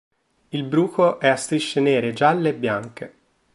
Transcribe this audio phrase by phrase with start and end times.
[0.49, 3.13] Il bruco è a strisce nere, gialle e bianche.